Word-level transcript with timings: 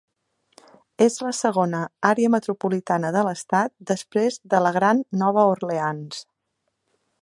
És 1.05 1.17
la 1.25 1.33
segona 1.39 1.81
àrea 2.11 2.33
metropolitana 2.37 3.13
de 3.19 3.23
l'estat 3.29 3.73
després 3.93 4.43
de 4.55 4.65
la 4.69 4.75
Gran 4.81 5.07
Nova 5.25 5.49
Orleans. 5.55 6.29